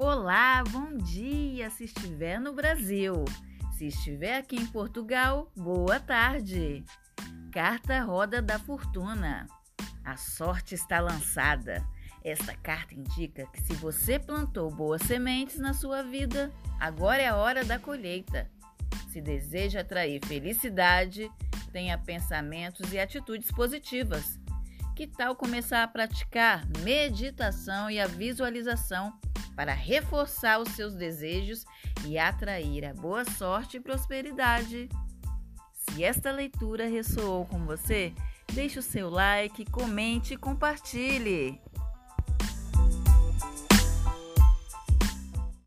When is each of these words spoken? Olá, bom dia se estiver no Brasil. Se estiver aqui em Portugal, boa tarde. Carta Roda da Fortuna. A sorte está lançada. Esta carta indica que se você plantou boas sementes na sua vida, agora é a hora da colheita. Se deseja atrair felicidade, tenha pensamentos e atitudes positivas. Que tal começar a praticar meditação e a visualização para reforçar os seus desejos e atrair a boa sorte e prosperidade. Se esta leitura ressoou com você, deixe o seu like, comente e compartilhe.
Olá, 0.00 0.62
bom 0.70 0.96
dia 0.96 1.68
se 1.70 1.82
estiver 1.82 2.38
no 2.38 2.52
Brasil. 2.52 3.24
Se 3.76 3.88
estiver 3.88 4.38
aqui 4.38 4.54
em 4.54 4.64
Portugal, 4.64 5.50
boa 5.56 5.98
tarde. 5.98 6.84
Carta 7.50 8.00
Roda 8.04 8.40
da 8.40 8.60
Fortuna. 8.60 9.48
A 10.04 10.16
sorte 10.16 10.76
está 10.76 11.00
lançada. 11.00 11.84
Esta 12.22 12.54
carta 12.54 12.94
indica 12.94 13.44
que 13.46 13.60
se 13.60 13.74
você 13.74 14.20
plantou 14.20 14.70
boas 14.70 15.02
sementes 15.02 15.58
na 15.58 15.74
sua 15.74 16.00
vida, 16.04 16.52
agora 16.78 17.20
é 17.20 17.26
a 17.26 17.36
hora 17.36 17.64
da 17.64 17.76
colheita. 17.76 18.48
Se 19.08 19.20
deseja 19.20 19.80
atrair 19.80 20.24
felicidade, 20.24 21.28
tenha 21.72 21.98
pensamentos 21.98 22.92
e 22.92 23.00
atitudes 23.00 23.50
positivas. 23.50 24.38
Que 24.94 25.08
tal 25.08 25.34
começar 25.34 25.82
a 25.82 25.88
praticar 25.88 26.64
meditação 26.84 27.90
e 27.90 27.98
a 27.98 28.06
visualização 28.06 29.12
para 29.58 29.74
reforçar 29.74 30.60
os 30.60 30.68
seus 30.68 30.94
desejos 30.94 31.64
e 32.06 32.16
atrair 32.16 32.84
a 32.84 32.94
boa 32.94 33.24
sorte 33.24 33.76
e 33.76 33.80
prosperidade. 33.80 34.88
Se 35.72 36.04
esta 36.04 36.30
leitura 36.30 36.86
ressoou 36.86 37.44
com 37.44 37.66
você, 37.66 38.12
deixe 38.52 38.78
o 38.78 38.82
seu 38.82 39.10
like, 39.10 39.68
comente 39.68 40.34
e 40.34 40.36
compartilhe. 40.36 41.60